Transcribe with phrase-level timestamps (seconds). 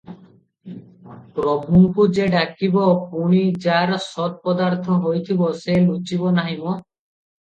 [1.39, 6.75] ପ୍ରଭୁଙ୍କୁ ଯେ ଡାକିବ ପୁଣି ଯାର ସତ୍ପଦାର୍ଥ ହୋଇଥିବ ସେ ଲୁଚିବନାହିଁ ମ?